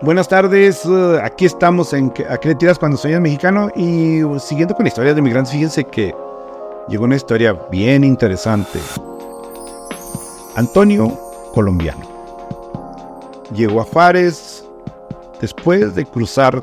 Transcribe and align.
Buenas 0.00 0.28
tardes, 0.28 0.84
uh, 0.84 1.18
aquí 1.20 1.44
estamos 1.44 1.92
en 1.92 2.12
¿A 2.30 2.38
qué 2.38 2.50
le 2.50 2.54
tiras 2.54 2.78
cuando 2.78 2.96
soy 2.96 3.18
mexicano? 3.18 3.68
Y 3.74 4.20
siguiendo 4.38 4.72
con 4.76 4.84
la 4.84 4.88
historia 4.88 5.12
de 5.12 5.20
migrantes, 5.20 5.52
fíjense 5.52 5.82
que 5.82 6.14
llegó 6.88 7.02
una 7.02 7.16
historia 7.16 7.52
bien 7.68 8.04
interesante. 8.04 8.78
Antonio, 10.54 11.18
colombiano. 11.52 12.06
Llegó 13.52 13.80
a 13.80 13.84
Juárez 13.84 14.64
después 15.40 15.96
de 15.96 16.04
cruzar 16.04 16.62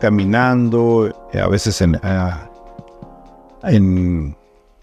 caminando, 0.00 1.12
eh, 1.32 1.40
a 1.40 1.48
veces 1.48 1.80
en, 1.80 1.98
en 3.64 4.36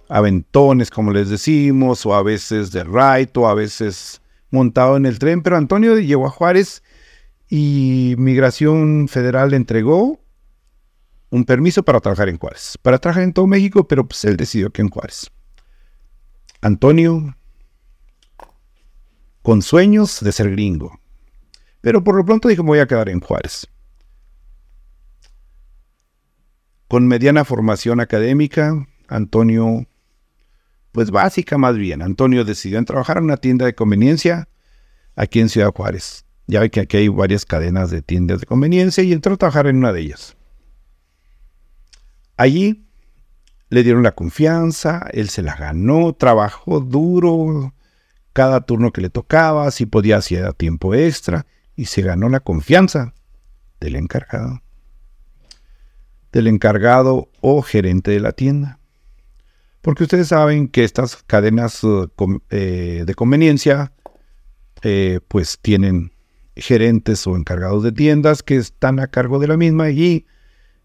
aventones, 0.10 0.90
como 0.90 1.14
les 1.14 1.30
decimos, 1.30 2.06
o 2.06 2.14
a 2.14 2.22
veces 2.22 2.74
de 2.74 2.84
ride, 2.84 3.32
o 3.38 3.48
a 3.48 3.54
veces 3.54 4.22
montado 4.52 4.98
en 4.98 5.06
el 5.06 5.20
tren. 5.20 5.42
Pero 5.42 5.56
Antonio 5.56 5.98
llegó 5.98 6.28
a 6.28 6.32
Juárez 6.32 6.84
y 7.50 8.16
Migración 8.18 9.08
Federal 9.08 9.54
entregó 9.54 10.20
un 11.30 11.46
permiso 11.46 11.84
para 11.84 12.00
trabajar 12.00 12.30
en 12.30 12.38
Juárez, 12.38 12.78
para 12.82 12.98
trabajar 12.98 13.24
en 13.24 13.34
todo 13.34 13.48
México, 13.48 13.88
pero 13.88 14.08
pues 14.08 14.24
él 14.26 14.38
decidió 14.38 14.70
que 14.72 14.82
en 14.82 14.90
Juárez. 14.90 15.30
Antonio, 16.62 17.36
con 19.42 19.62
sueños 19.62 20.20
de 20.22 20.32
ser 20.32 20.52
gringo, 20.52 21.00
pero 21.82 22.04
por 22.04 22.16
lo 22.16 22.26
pronto 22.26 22.48
dijo, 22.48 22.64
me 22.64 22.70
voy 22.70 22.80
a 22.80 22.88
quedar 22.88 23.10
en 23.10 23.20
Juárez. 23.20 23.68
Con 26.88 27.08
mediana 27.08 27.44
formación 27.44 28.00
académica, 28.00 28.88
Antonio, 29.08 29.86
pues 30.92 31.12
básica 31.12 31.58
más 31.58 31.76
bien, 31.78 32.02
Antonio 32.02 32.46
decidió 32.46 32.78
en 32.78 32.86
trabajar 32.86 33.18
en 33.18 33.26
una 33.26 33.38
tienda 33.38 33.66
de 33.66 33.76
conveniencia 33.76 34.48
aquí 35.16 35.40
en 35.40 35.50
Ciudad 35.50 35.74
Juárez. 35.74 36.27
Ya 36.48 36.62
ve 36.62 36.70
que 36.70 36.80
aquí 36.80 36.98
hay 36.98 37.08
varias 37.10 37.46
cadenas 37.46 37.92
de 37.92 38.02
tiendas 38.02 38.40
de 38.40 38.46
conveniencia 38.46 39.04
y 39.04 39.12
entró 39.12 39.34
a 39.34 39.38
trabajar 39.38 39.68
en 39.68 39.78
una 39.78 39.92
de 39.92 40.02
ellas. 40.02 40.38
Allí 42.38 42.88
le 43.70 43.84
dieron 43.84 44.04
la 44.04 44.14
confianza, 44.14 45.08
él 45.12 45.30
se 45.30 45.42
la 45.42 45.56
ganó, 45.56 46.14
trabajó 46.14 46.80
duro 46.80 47.74
cada 48.32 48.62
turno 48.62 48.94
que 48.94 49.02
le 49.02 49.10
tocaba, 49.10 49.72
si 49.72 49.86
podía 49.86 50.18
hacía 50.18 50.54
tiempo 50.54 50.94
extra 50.94 51.46
y 51.76 51.86
se 51.86 52.02
ganó 52.02 52.30
la 52.30 52.40
confianza 52.40 53.14
del 53.80 53.96
encargado. 53.96 54.62
Del 56.32 56.48
encargado 56.48 57.30
o 57.42 57.62
gerente 57.62 58.12
de 58.12 58.20
la 58.20 58.32
tienda. 58.32 58.80
Porque 59.82 60.04
ustedes 60.04 60.30
saben 60.30 60.68
que 60.68 60.84
estas 60.84 61.24
cadenas 61.24 61.84
uh, 61.84 62.10
eh, 62.50 63.04
de 63.06 63.16
conveniencia 63.16 63.92
eh, 64.82 65.20
pues 65.28 65.60
tienen 65.62 66.12
gerentes 66.60 67.26
o 67.28 67.36
encargados 67.36 67.84
de 67.84 67.92
tiendas 67.92 68.44
que 68.44 68.56
están 68.58 69.00
a 69.00 69.08
cargo 69.08 69.40
de 69.40 69.48
la 69.48 69.58
misma 69.58 69.90
y 69.90 70.26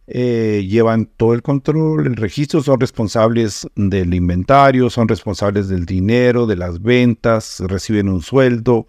eh, 0.06 0.66
llevan 0.68 1.06
todo 1.06 1.34
el 1.34 1.42
control, 1.42 2.06
el 2.06 2.16
registro, 2.16 2.62
son 2.62 2.80
responsables 2.80 3.66
del 3.76 4.14
inventario, 4.14 4.90
son 4.90 5.08
responsables 5.08 5.68
del 5.68 5.86
dinero, 5.86 6.46
de 6.46 6.56
las 6.56 6.82
ventas, 6.82 7.60
reciben 7.60 8.08
un 8.08 8.22
sueldo, 8.22 8.88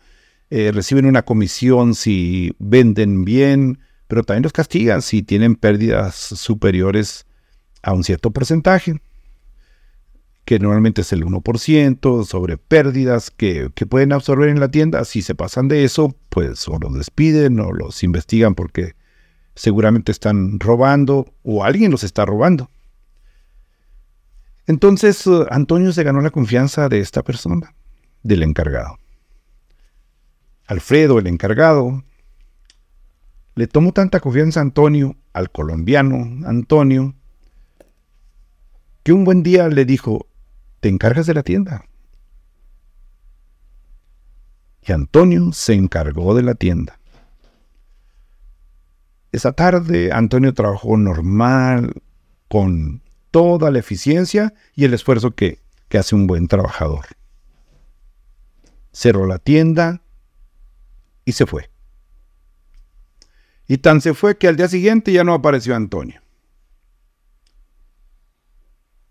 eh, 0.49 0.71
reciben 0.73 1.05
una 1.05 1.23
comisión 1.23 1.95
si 1.95 2.55
venden 2.59 3.25
bien, 3.25 3.79
pero 4.07 4.23
también 4.23 4.43
los 4.43 4.53
castigan 4.53 5.01
si 5.01 5.23
tienen 5.23 5.55
pérdidas 5.55 6.15
superiores 6.15 7.25
a 7.81 7.93
un 7.93 8.03
cierto 8.03 8.31
porcentaje 8.31 8.99
que 10.45 10.59
normalmente 10.59 11.01
es 11.01 11.13
el 11.13 11.25
1%, 11.25 12.25
sobre 12.25 12.57
pérdidas 12.57 13.31
que, 13.31 13.69
pueden 13.89 14.11
absorber 14.11 14.49
en 14.49 14.59
la 14.59 14.69
tienda. 14.69 15.05
Si 15.05 15.21
se 15.21 15.35
pasan 15.35 15.67
de 15.67 15.83
eso, 15.83 16.15
pues 16.29 16.67
o 16.67 16.77
los 16.79 16.93
despiden 16.93 17.59
o 17.59 17.71
los 17.71 18.03
investigan 18.03 18.55
porque 18.55 18.95
seguramente 19.55 20.11
están 20.11 20.59
robando 20.59 21.33
o 21.43 21.63
alguien 21.63 21.91
los 21.91 22.03
está 22.03 22.25
robando. 22.25 22.69
Entonces 24.65 25.25
uh, 25.27 25.45
Antonio 25.49 25.91
se 25.91 26.03
ganó 26.03 26.21
la 26.21 26.29
confianza 26.29 26.89
de 26.89 26.99
esta 26.99 27.23
persona, 27.23 27.73
del 28.23 28.43
encargado. 28.43 28.97
Alfredo, 30.67 31.19
el 31.19 31.27
encargado, 31.27 32.03
le 33.55 33.67
tomó 33.67 33.91
tanta 33.91 34.19
confianza 34.19 34.59
a 34.59 34.63
Antonio, 34.63 35.15
al 35.33 35.51
colombiano 35.51 36.47
Antonio, 36.47 37.13
que 39.03 39.11
un 39.11 39.25
buen 39.25 39.43
día 39.43 39.67
le 39.67 39.83
dijo, 39.83 40.27
te 40.83 40.89
encargas 40.89 41.25
de 41.27 41.33
la 41.33 41.43
tienda. 41.43 41.85
Y 44.81 44.91
Antonio 44.91 45.53
se 45.53 45.75
encargó 45.75 46.35
de 46.35 46.43
la 46.43 46.55
tienda. 46.55 46.99
Esa 49.31 49.53
tarde 49.53 50.11
Antonio 50.11 50.53
trabajó 50.53 50.97
normal, 50.97 51.93
con 52.49 53.01
toda 53.31 53.71
la 53.71 53.79
eficiencia 53.79 54.53
y 54.75 54.83
el 54.83 54.93
esfuerzo 54.93 55.31
que, 55.31 55.61
que 55.87 55.99
hace 55.99 56.15
un 56.15 56.27
buen 56.27 56.49
trabajador. 56.49 57.05
Cerró 58.91 59.25
la 59.25 59.39
tienda 59.39 60.01
y 61.23 61.31
se 61.31 61.45
fue. 61.45 61.71
Y 63.69 63.77
tan 63.77 64.01
se 64.01 64.13
fue 64.13 64.37
que 64.37 64.49
al 64.49 64.57
día 64.57 64.67
siguiente 64.67 65.13
ya 65.13 65.23
no 65.23 65.33
apareció 65.33 65.77
Antonio. 65.77 66.22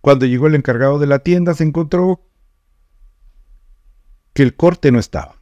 Cuando 0.02 0.26
llegó 0.26 0.48
el 0.48 0.56
encargado 0.56 0.98
de 0.98 1.06
la 1.06 1.20
tienda 1.20 1.54
se 1.54 1.62
encontró 1.62 2.20
que 4.34 4.42
el 4.42 4.56
corte 4.56 4.90
no 4.90 4.98
estaba. 4.98 5.40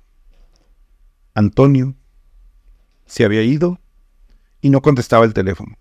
Antonio 1.35 1.97
se 3.07 3.25
había 3.25 3.43
ido 3.43 3.81
y 4.61 4.69
no 4.69 4.83
contestaba 4.83 5.25
el 5.25 5.33
teléfono. 5.33 5.79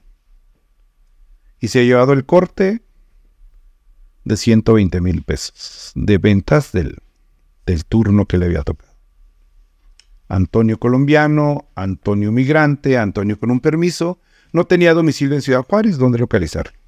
Y 1.60 1.68
se 1.68 1.82
ha 1.82 1.84
llevado 1.84 2.14
el 2.14 2.26
corte 2.26 2.82
de 4.24 4.38
120 4.38 5.02
mil 5.02 5.24
pesos 5.24 5.92
de 5.96 6.18
ventas 6.18 6.72
del, 6.72 7.00
del 7.66 7.84
turno 7.84 8.28
que 8.28 8.38
le 8.38 8.46
había 8.46 8.64
tocado. 8.64 8.94
Antonio 10.30 10.80
colombiano, 10.80 11.68
Antonio 11.76 12.32
migrante, 12.32 12.98
Antonio 12.98 13.38
con 13.38 13.52
un 13.52 13.60
permiso, 13.60 14.22
no 14.54 14.64
tenía 14.64 14.94
domicilio 14.94 15.36
en 15.36 15.42
Ciudad 15.42 15.66
Juárez 15.68 15.98
donde 15.98 16.20
localizar. 16.20 16.79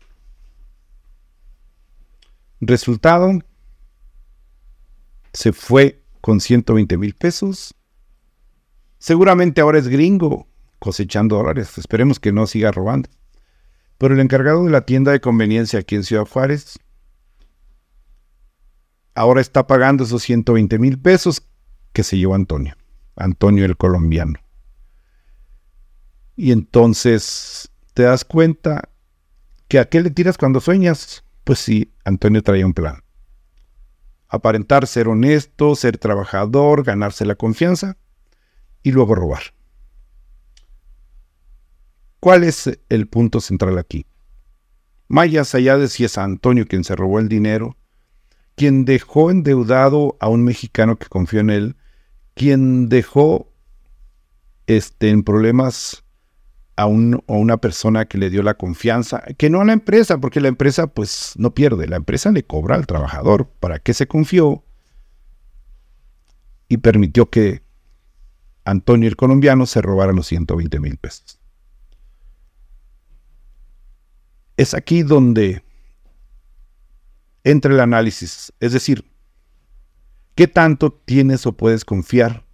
Resultado, 2.61 3.39
se 5.33 5.51
fue 5.51 6.03
con 6.21 6.39
120 6.39 6.97
mil 6.97 7.15
pesos. 7.15 7.73
Seguramente 8.99 9.61
ahora 9.61 9.79
es 9.79 9.87
gringo 9.87 10.47
cosechando 10.77 11.37
dólares. 11.37 11.77
Esperemos 11.77 12.19
que 12.19 12.31
no 12.31 12.45
siga 12.45 12.71
robando. 12.71 13.09
Pero 13.97 14.13
el 14.13 14.19
encargado 14.19 14.63
de 14.63 14.71
la 14.71 14.85
tienda 14.85 15.11
de 15.11 15.21
conveniencia 15.21 15.79
aquí 15.79 15.95
en 15.95 16.03
Ciudad 16.03 16.25
Juárez 16.25 16.79
ahora 19.13 19.41
está 19.41 19.67
pagando 19.67 20.03
esos 20.03 20.23
120 20.23 20.79
mil 20.79 20.99
pesos 20.99 21.43
que 21.93 22.03
se 22.03 22.17
llevó 22.17 22.35
Antonio. 22.35 22.75
Antonio 23.15 23.65
el 23.65 23.77
colombiano. 23.77 24.39
Y 26.35 26.51
entonces 26.51 27.69
te 27.93 28.03
das 28.03 28.25
cuenta 28.25 28.89
que 29.67 29.79
a 29.79 29.85
qué 29.85 30.01
le 30.01 30.09
tiras 30.09 30.37
cuando 30.37 30.59
sueñas. 30.59 31.23
Pues 31.43 31.59
sí, 31.59 31.91
Antonio 32.05 32.43
traía 32.43 32.65
un 32.65 32.73
plan. 32.73 33.03
Aparentar 34.27 34.87
ser 34.87 35.07
honesto, 35.07 35.75
ser 35.75 35.97
trabajador, 35.97 36.83
ganarse 36.83 37.25
la 37.25 37.35
confianza 37.35 37.97
y 38.83 38.91
luego 38.91 39.15
robar. 39.15 39.41
¿Cuál 42.19 42.43
es 42.43 42.79
el 42.89 43.07
punto 43.07 43.41
central 43.41 43.77
aquí? 43.77 44.05
Más 45.07 45.55
allá 45.55 45.77
de 45.77 45.89
si 45.89 46.05
es 46.05 46.17
Antonio 46.17 46.65
quien 46.67 46.83
se 46.83 46.95
robó 46.95 47.19
el 47.19 47.27
dinero, 47.27 47.75
quien 48.55 48.85
dejó 48.85 49.31
endeudado 49.31 50.17
a 50.19 50.29
un 50.29 50.43
mexicano 50.43 50.97
que 50.97 51.07
confió 51.07 51.39
en 51.39 51.49
él, 51.49 51.75
quien 52.35 52.89
dejó 52.89 53.51
este, 54.67 55.09
en 55.09 55.23
problemas 55.23 56.00
a, 56.81 56.85
una 56.85 57.57
persona 57.57 58.05
que 58.05 58.17
le 58.17 58.29
dio 58.29 58.43
la 58.43 58.55
confianza, 58.55 59.23
que 59.37 59.49
no 59.49 59.61
a 59.61 59.65
la 59.65 59.73
empresa, 59.73 60.19
porque 60.19 60.41
la 60.41 60.47
empresa 60.47 60.87
pues 60.87 61.33
no 61.37 61.53
pierde, 61.53 61.87
la 61.87 61.97
empresa 61.97 62.31
le 62.31 62.43
cobra 62.43 62.75
al 62.75 62.87
trabajador 62.87 63.49
para 63.59 63.79
que 63.79 63.93
se 63.93 64.07
confió 64.07 64.63
y 66.67 66.77
permitió 66.77 67.29
que 67.29 67.63
Antonio 68.63 69.09
el 69.09 69.15
colombiano 69.15 69.65
se 69.65 69.81
robara 69.81 70.13
los 70.13 70.27
120 70.27 70.79
mil 70.79 70.97
pesos. 70.97 71.39
Es 74.57 74.73
aquí 74.73 75.03
donde 75.03 75.63
entra 77.43 77.73
el 77.73 77.79
análisis, 77.79 78.53
es 78.59 78.73
decir, 78.73 79.05
¿qué 80.35 80.47
tanto 80.47 80.91
tienes 80.91 81.45
o 81.45 81.53
puedes 81.53 81.83
confiar 81.83 82.45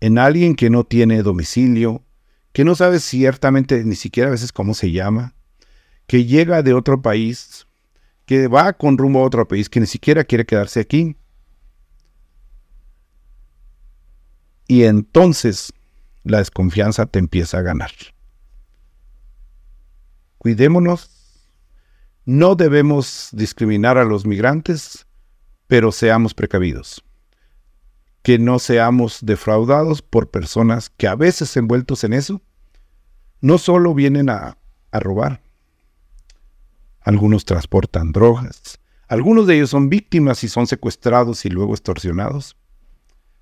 en 0.00 0.18
alguien 0.18 0.54
que 0.54 0.70
no 0.70 0.84
tiene 0.84 1.22
domicilio, 1.22 2.02
que 2.52 2.64
no 2.64 2.74
sabe 2.74 2.98
ciertamente 3.00 3.84
ni 3.84 3.94
siquiera 3.94 4.28
a 4.28 4.32
veces 4.32 4.52
cómo 4.52 4.74
se 4.74 4.90
llama, 4.90 5.34
que 6.06 6.24
llega 6.24 6.62
de 6.62 6.74
otro 6.74 7.02
país, 7.02 7.66
que 8.26 8.48
va 8.48 8.72
con 8.72 8.98
rumbo 8.98 9.20
a 9.20 9.26
otro 9.26 9.46
país, 9.46 9.68
que 9.68 9.80
ni 9.80 9.86
siquiera 9.86 10.24
quiere 10.24 10.46
quedarse 10.46 10.80
aquí. 10.80 11.16
Y 14.66 14.84
entonces 14.84 15.72
la 16.24 16.38
desconfianza 16.38 17.06
te 17.06 17.18
empieza 17.18 17.58
a 17.58 17.62
ganar. 17.62 17.90
Cuidémonos. 20.38 21.10
No 22.24 22.54
debemos 22.54 23.30
discriminar 23.32 23.98
a 23.98 24.04
los 24.04 24.24
migrantes, 24.24 25.06
pero 25.66 25.90
seamos 25.90 26.34
precavidos. 26.34 27.02
Que 28.22 28.38
no 28.38 28.58
seamos 28.58 29.18
defraudados 29.22 30.02
por 30.02 30.30
personas 30.30 30.90
que 30.90 31.08
a 31.08 31.14
veces 31.14 31.56
envueltos 31.56 32.04
en 32.04 32.12
eso, 32.12 32.42
no 33.40 33.58
solo 33.58 33.94
vienen 33.94 34.28
a, 34.28 34.58
a 34.90 35.00
robar, 35.00 35.42
algunos 37.00 37.44
transportan 37.44 38.12
drogas, 38.12 38.78
algunos 39.08 39.46
de 39.46 39.56
ellos 39.56 39.70
son 39.70 39.88
víctimas 39.88 40.44
y 40.44 40.48
son 40.48 40.66
secuestrados 40.66 41.44
y 41.44 41.50
luego 41.50 41.72
extorsionados. 41.72 42.56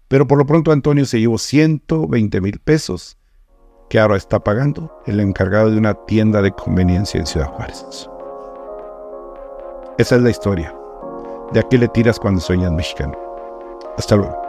Pero 0.09 0.27
por 0.27 0.39
lo 0.39 0.47
pronto 0.47 0.73
Antonio 0.73 1.05
se 1.05 1.21
llevó 1.21 1.37
120 1.37 2.41
mil 2.41 2.59
pesos 2.61 3.19
que 3.91 3.99
ahora 3.99 4.17
está 4.17 4.43
pagando 4.43 5.03
el 5.07 5.21
encargado 5.21 5.71
de 5.71 5.79
una 5.79 5.95
tienda 6.07 6.41
de 6.41 6.53
conveniencia 6.53 7.21
en 7.21 7.27
Ciudad 7.27 7.49
Juárez. 7.49 8.09
Esa 9.99 10.17
es 10.17 10.23
la 10.23 10.31
historia. 10.31 10.75
De 11.53 11.61
aquí 11.61 11.77
le 11.77 11.89
tiras 11.89 12.19
cuando 12.19 12.41
sueñas 12.41 12.73
mexicano. 12.73 13.19
Hasta 13.97 14.17
luego. 14.17 14.48